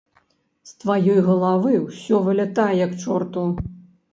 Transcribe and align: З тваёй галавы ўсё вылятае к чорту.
З 0.69 0.71
тваёй 0.83 1.19
галавы 1.27 1.73
ўсё 1.81 2.23
вылятае 2.31 2.83
к 2.95 3.01
чорту. 3.05 3.45